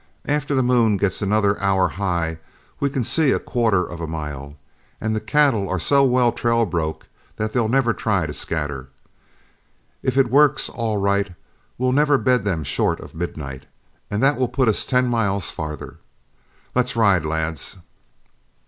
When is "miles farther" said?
15.07-15.99